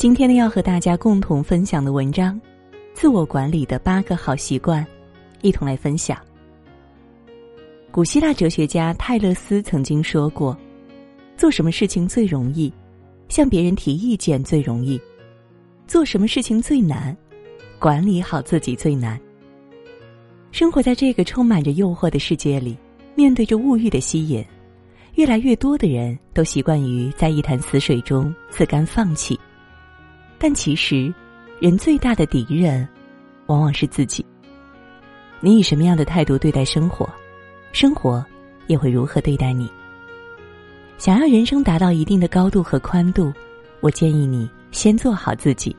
[0.00, 2.34] 今天呢，要和大家共同分享的文章，
[2.94, 4.82] 《自我管理的八个好习惯》，
[5.42, 6.16] 一同来分享。
[7.90, 10.56] 古希腊哲学家泰勒斯曾经说过
[11.36, 12.72] ：“做什么事情最容易？
[13.28, 14.98] 向别人提意见最容易。
[15.86, 17.14] 做什么事情最难？
[17.78, 19.20] 管理好自己最难。”
[20.50, 22.74] 生活在这个充满着诱惑的世界里，
[23.14, 24.42] 面对着物欲的吸引，
[25.16, 29.38] 越来越多的人都习惯于在一潭死水中自甘放弃。
[30.42, 31.12] 但其实，
[31.60, 32.88] 人最大的敌人，
[33.44, 34.24] 往往是自己。
[35.38, 37.06] 你以什么样的态度对待生活，
[37.72, 38.24] 生活
[38.66, 39.70] 也会如何对待你。
[40.96, 43.30] 想要人生达到一定的高度和宽度，
[43.80, 45.76] 我建议你先做好自己，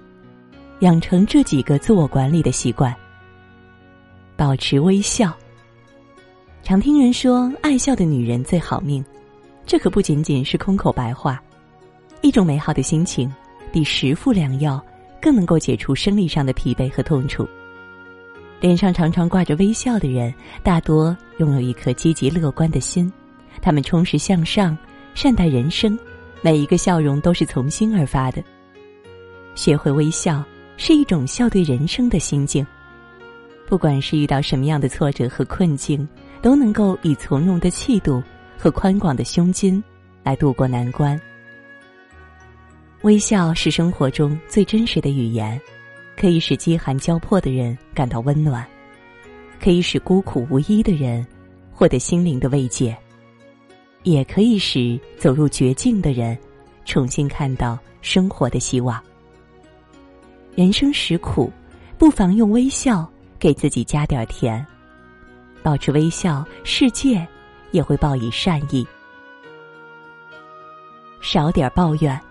[0.81, 2.95] 养成这几个自我管理的习惯。
[4.35, 5.35] 保持微笑。
[6.61, 9.03] 常听人说，爱笑的女人最好命，
[9.65, 11.41] 这可不仅仅是空口白话，
[12.21, 13.31] 一种美好的心情。
[13.71, 14.83] 比十副良药
[15.21, 17.47] 更能够解除生理上的疲惫和痛楚。
[18.59, 23.11] 脸上常常挂着微笑的人，大多拥有一颗积极乐观的心，
[23.61, 24.77] 他们充实向上，
[25.15, 25.97] 善待人生，
[26.41, 28.43] 每一个笑容都是从心而发的。
[29.55, 30.43] 学会微笑
[30.77, 32.65] 是一种笑对人生的心境，
[33.67, 36.07] 不管是遇到什么样的挫折和困境，
[36.41, 38.21] 都能够以从容的气度
[38.59, 39.83] 和宽广的胸襟
[40.23, 41.19] 来度过难关。
[43.03, 45.59] 微笑是生活中最真实的语言，
[46.15, 48.63] 可以使饥寒交迫的人感到温暖，
[49.59, 51.25] 可以使孤苦无依的人
[51.71, 52.95] 获得心灵的慰藉，
[54.03, 56.37] 也可以使走入绝境的人
[56.85, 59.01] 重新看到生活的希望。
[60.53, 61.51] 人生实苦，
[61.97, 64.63] 不妨用微笑给自己加点甜，
[65.63, 67.27] 保持微笑，世界
[67.71, 68.85] 也会报以善意。
[71.19, 72.21] 少点抱怨。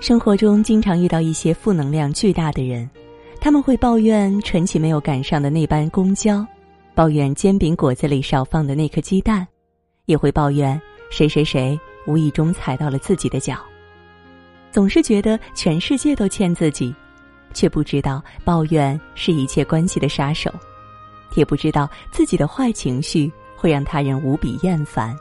[0.00, 2.88] 生活中经常遇到一些负能量巨大的人，
[3.38, 6.44] 他们会抱怨晨起没有赶上的那班公交，
[6.94, 9.46] 抱怨煎饼果子里少放的那颗鸡蛋，
[10.06, 10.80] 也会抱怨
[11.10, 13.58] 谁谁谁无意中踩到了自己的脚。
[14.70, 16.94] 总是觉得全世界都欠自己，
[17.52, 20.50] 却不知道抱怨是一切关系的杀手，
[21.34, 25.14] 也不知道自己的坏情绪会让他人无比厌烦。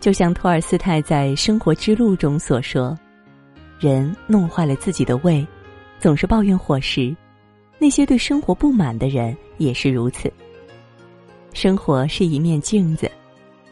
[0.00, 2.98] 就像托尔斯泰在《生活之路》中所说。
[3.78, 5.46] 人弄坏了自己的胃，
[6.00, 7.14] 总是抱怨伙食；
[7.78, 10.32] 那些对生活不满的人也是如此。
[11.52, 13.10] 生活是一面镜子，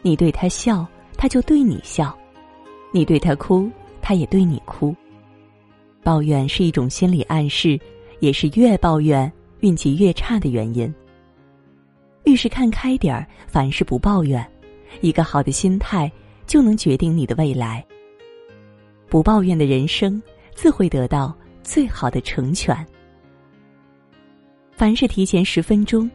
[0.01, 0.85] 你对他笑，
[1.17, 2.15] 他就对你笑；
[2.91, 3.69] 你对他哭，
[4.01, 4.95] 他也对你哭。
[6.03, 7.77] 抱怨是一种心理暗示，
[8.19, 10.93] 也是越抱怨运气越差的原因。
[12.23, 14.45] 遇事看开点儿，凡事不抱怨，
[15.01, 16.09] 一个好的心态
[16.45, 17.85] 就能决定你的未来。
[19.09, 20.21] 不抱怨的人生，
[20.53, 22.75] 自会得到最好的成全。
[24.71, 26.05] 凡事提前十分钟，《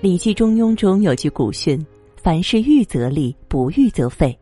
[0.00, 1.84] 礼记·中庸》中有句古训
[2.22, 4.38] ：“凡事预则立，不预则废。”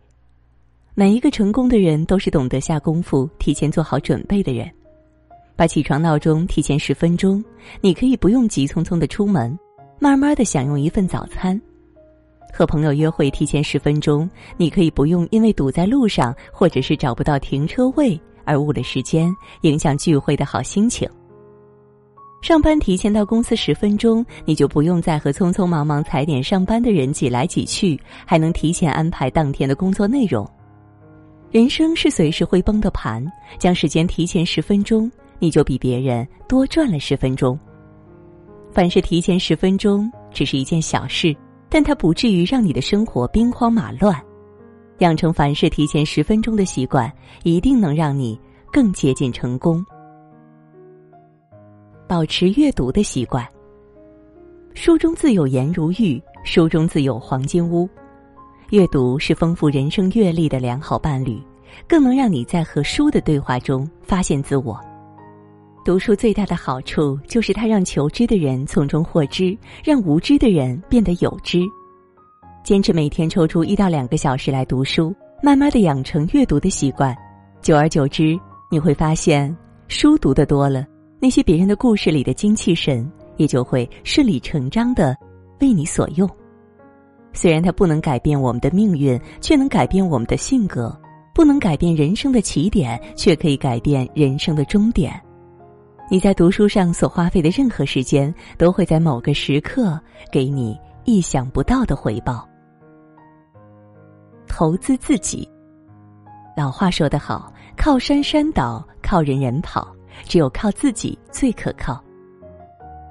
[0.94, 4.71] 每一个成功的人都是懂得下功夫、提前做好准备的人。
[5.56, 7.42] 把起床闹钟提前十分钟，
[7.81, 9.59] 你可以不用急匆匆的出门，
[9.98, 11.60] 慢慢的享用一份早餐。
[12.56, 21.09] 和朋友约会提前十分钟，你可以不用因为堵在路上或者是找不到停车位而误了时间，影响聚会的好心情。
[22.41, 30.48] 上班提前到公司十分钟，你就不用再和匆匆忙忙踩点上班的人挤来挤去，还能提前安排当天的工作内容。
[31.50, 33.25] 人生是随时会崩的盘，
[33.59, 35.10] 将时间提前十分钟，
[35.41, 37.59] 你就比别人多赚了十分钟。
[38.71, 41.34] 凡事提前十分钟，只是一件小事。
[41.74, 44.16] 但它不至于让你的生活兵荒马乱，
[44.98, 47.12] 养成凡事提前十分钟的习惯，
[47.42, 48.40] 一定能让你
[48.72, 49.84] 更接近成功。
[52.06, 53.44] 保持阅读的习惯。
[54.74, 57.88] 书中自有颜如玉，书中自有黄金屋。
[58.70, 61.42] 阅读是丰富人生阅历的良好伴侣，
[61.88, 64.80] 更能让你在和书的对话中发现自我。
[65.84, 71.60] 读书最大的好处就是它让求知的人从中获知，让无知的人变得有知。
[72.65, 77.15] 坚持每天抽出一到两个小时来读书，慢慢的养成阅读的习惯，
[77.60, 78.34] 久而久之，
[78.71, 79.54] 你会发现，
[79.86, 80.86] 书读的多了，
[81.21, 83.07] 那些别人的故事里的精气神
[83.37, 85.15] 也就会顺理成章的
[85.60, 86.27] 为你所用。
[87.34, 90.89] 虽然它不能改变我们的命运，却能改变我们的性格；
[91.34, 95.13] 不能改变人生的起点，却可以改变人生的终点。
[96.10, 99.98] 你在读书上所花费的任何时间，都会在某个时刻
[100.30, 102.47] 给你意想不到的回报。
[104.47, 105.48] 投资自己，
[106.56, 109.89] 老话说得好，靠山山倒，靠人人跑，
[110.24, 112.03] 只有靠自己最可靠。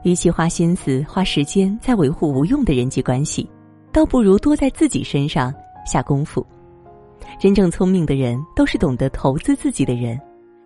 [0.03, 3.49] 与其花心思、花时间在维护无用的人际关系，
[3.91, 5.53] 倒不如多在自己身上
[5.85, 6.45] 下功夫。
[7.39, 10.19] 真正聪明的人都是懂得投资自己的人，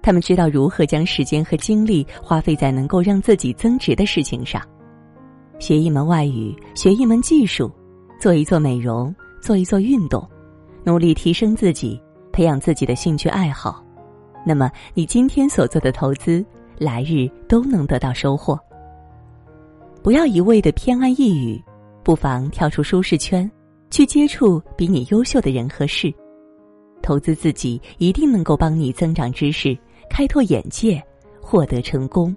[0.07, 4.61] 他们知道如何将时间和精力花费在能够让自己增值的事情上。
[5.59, 7.69] 学一门外语，学一门技术，
[8.17, 10.25] 做一做美容，做一做运动，
[10.85, 12.01] 努力提升自己，
[12.31, 13.83] 培养自己的兴趣爱好。
[14.45, 16.41] 那么，你今天所做的投资，
[16.77, 18.57] 来日都能得到收获。
[20.01, 21.61] 不要一味的偏安一隅，
[22.01, 23.51] 不妨跳出舒适圈，
[23.91, 26.09] 去接触比你优秀的人和事。
[27.03, 29.77] 投资自己，一定能够帮你增长知识、
[30.09, 31.01] 开拓眼界、
[31.41, 32.35] 获得成功。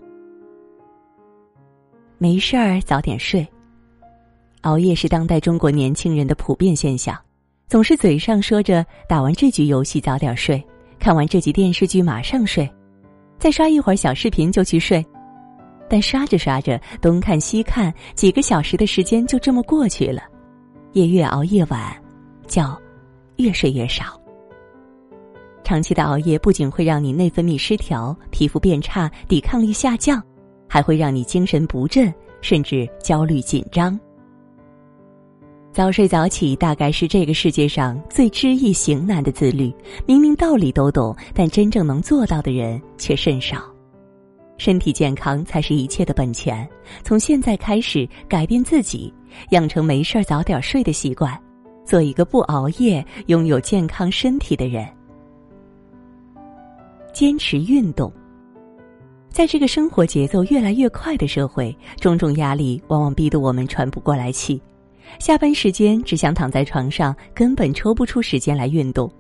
[2.19, 3.47] 没事儿早点睡。
[4.63, 7.19] 熬夜是当代中国年轻人的普遍现象，
[7.67, 10.63] 总是嘴上说着打完这局游戏早点睡，
[10.99, 12.71] 看完这集电视剧马上睡，
[13.39, 15.03] 再刷一会儿小视频就去睡。
[15.89, 20.23] 但刷着刷着，东看西看，几个小时的时间就这么过去了，
[20.93, 21.97] 夜越熬夜晚，
[22.47, 22.79] 觉
[23.37, 24.20] 越睡越少。
[25.71, 30.21] 长期的熬夜不仅会让你内分泌失调、皮肤变差、抵抗力下降，
[30.69, 33.97] 还会让你精神不振，甚至焦虑紧张。
[35.71, 39.73] 早睡早起大概是这个世界上最知易行难的自律。
[40.07, 43.63] 明明道理都懂，但真正能做到的人却甚少。
[44.59, 46.69] 身体健康才是一切的本钱。
[47.05, 49.15] 从现在开始改变自己，
[49.51, 51.41] 养成没事儿早点睡的习惯，
[51.87, 54.85] 做一个不熬夜、拥有健康身体的人。
[57.13, 58.13] 坚持运动。
[59.29, 64.61] 在这个生活节奏越来越快的社会，种种压力往往逼得我们喘不过来气。
[65.19, 69.11] 下班时间只想躺在床上，根本抽不出时间来运动。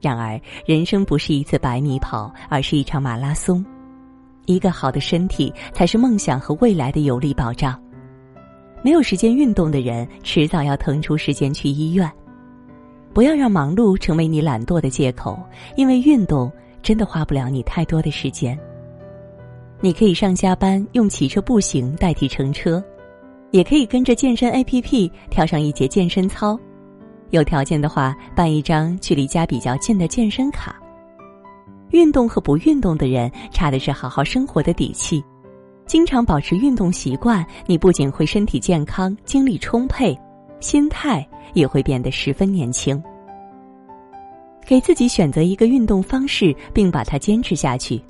[0.00, 3.64] 然而，人生不是一次百米跑，而是一场马拉松。
[4.46, 7.80] 一个好的身体才是梦想和未来的有力保障。
[8.82, 12.10] 没有时间运动的人，迟早要腾出时间去医院。
[13.12, 15.38] 不要让忙碌成为你懒惰的借口，
[15.76, 16.50] 因为运动
[16.82, 18.58] 真的花不了你太多的时间。
[19.80, 22.82] 你可以上下班用骑车、步行代替乘车，
[23.50, 26.58] 也可以跟着健身 APP 跳上一节健身操。
[27.30, 30.76] 有条件的话，办一张距离家比较近的健身卡。
[31.90, 35.24] 运动和不运动的人差的是好好生活的底气。
[35.86, 40.16] 经常保持运动习惯，你不仅会身体健康、精力充沛，
[40.60, 43.02] 心态也会变得十分年轻。
[44.66, 48.00] 给自己选择一个运动方式，并把它坚持下去。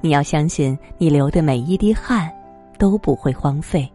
[0.00, 2.30] 你要相信，你流的每一滴汗
[2.78, 3.90] 都不会荒废。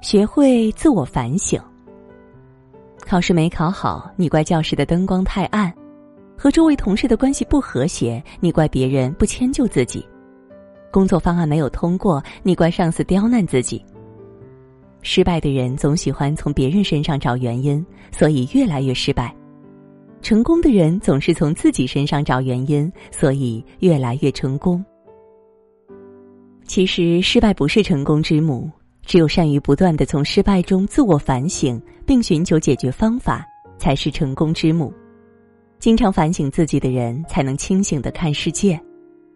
[0.00, 1.60] 学会自我反省。
[3.00, 5.72] 考试没考好，你怪教室的灯光太暗。
[6.36, 10.00] 和周围同事的关系不和谐，你怪别人不迁就自己；
[10.92, 13.84] 工作方案没有通过，你怪上司刁难自己。
[15.02, 19.34] 失败的人总喜欢从别人身上找原因，所以越来越失败；
[20.20, 24.84] 成功的人总是从自己身上找原因，所以越来越成功。
[26.66, 28.70] 其实，失败不是成功之母，
[29.06, 33.46] 只有善于不断的从失败中自我反省，并寻求解决方法，
[33.78, 34.92] 才是成功之母。
[35.78, 38.78] 经常反省自己的人，才能清醒的看世界，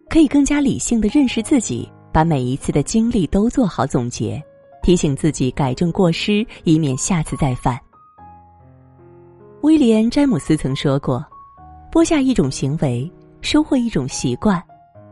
[0.09, 4.39] 可以更加理性的认识自己，把每一次的经历都做好总结，
[4.83, 7.79] 提醒自己改正过失，以免下次再犯。
[9.63, 11.25] 威廉·詹姆斯曾说过
[11.89, 14.61] ：“播下一种行为，收获一种习惯；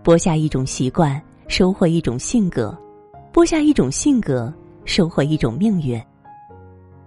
[0.03, 2.69] 播下一种习惯，收获一种性格；
[3.31, 4.53] 播下一种性格，
[4.83, 5.97] 收获一种命运。”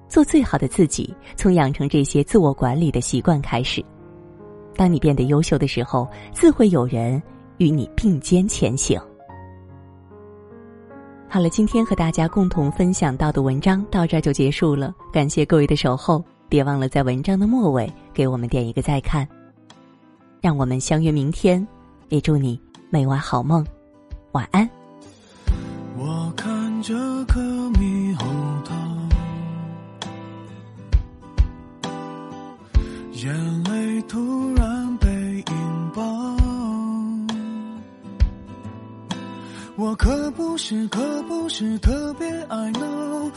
[0.09, 3.85] 做最好的自己，从养成这些自我管理的习惯开始。
[4.75, 7.23] 当你变得优秀的时候，自会有人
[7.59, 8.99] 与你并肩前行。
[11.29, 16.25] 好了，今天和大家共同分享到的文章到这儿就结束了，感谢各位的守候，
[16.55, 19.27] 别忘了在文章的末尾给我们点一个再看。
[20.41, 21.67] 让我们相约明天，
[22.11, 23.67] 也祝你每晚好梦，
[24.31, 24.71] 晚安。
[25.97, 26.95] 我看着
[27.25, 28.25] 颗猕猴
[28.65, 28.73] 桃，
[33.15, 36.05] 眼泪突然被引爆。
[39.77, 43.29] 我可不是，可不是特别爱闹，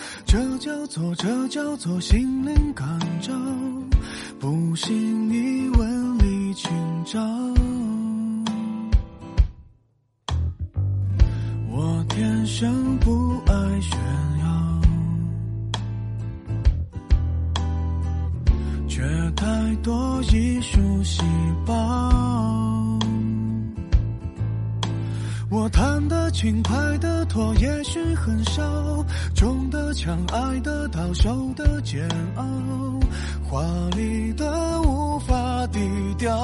[0.59, 2.87] 叫做，这叫做心灵感
[3.21, 3.33] 召。
[4.39, 6.71] 不信你问李清
[7.05, 7.56] 照。
[25.49, 28.61] 我弹的轻，快的拖，也许很少；
[29.33, 32.43] 中的枪，爱的到，手的煎熬，
[33.49, 33.63] 华
[33.95, 35.79] 丽的无法低
[36.17, 36.37] 调。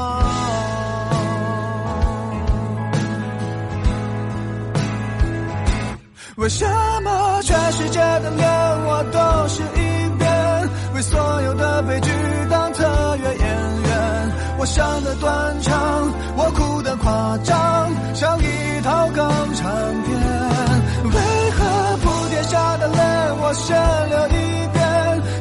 [6.38, 6.66] 为什
[7.04, 8.50] 么全世界的脸
[8.86, 10.70] 我都是一遍？
[10.96, 12.10] 为所有的悲剧
[12.50, 13.48] 当特约演
[13.84, 14.32] 员？
[14.60, 18.46] 我想的断肠，我哭的夸张，像一
[18.84, 19.16] 掏空
[19.56, 19.72] 唱
[20.04, 20.14] 片。
[21.06, 21.18] 为
[21.52, 21.60] 何
[22.04, 23.00] 蝴蝶下的泪
[23.42, 23.76] 我先
[24.10, 24.78] 流一遍？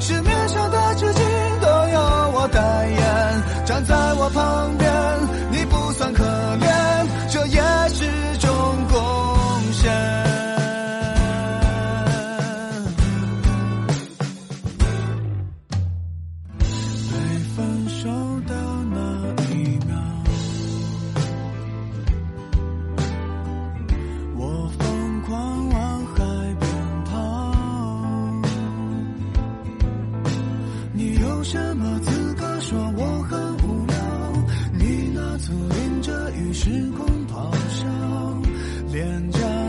[0.01, 1.21] 市面上的纸巾
[1.61, 1.99] 都由
[2.35, 4.92] 我代言，站在我旁边，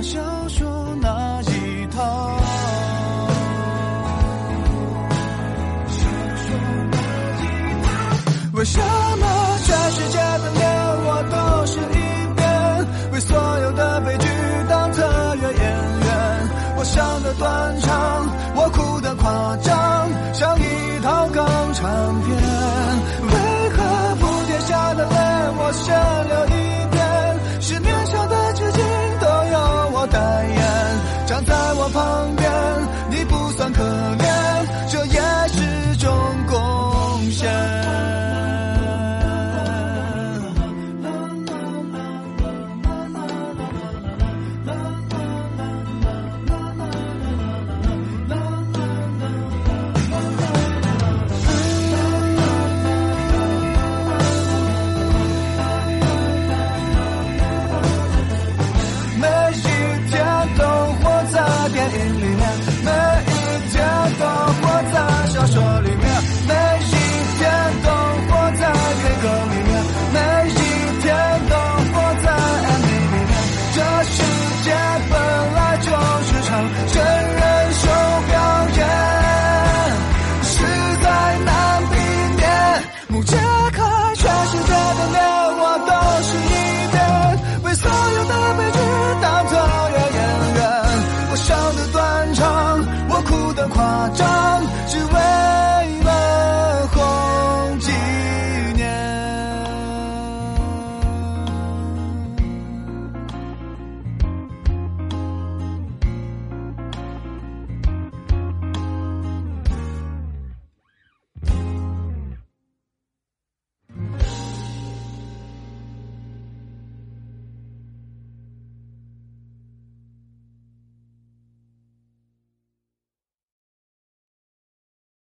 [0.03, 0.19] 小
[0.49, 2.37] 说那一套。
[5.87, 5.99] 小
[6.35, 6.45] 说
[6.91, 6.97] 那
[7.39, 7.87] 一套。
[8.53, 8.79] 为什
[9.17, 9.22] 么？